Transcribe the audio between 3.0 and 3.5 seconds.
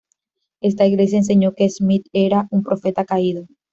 caído".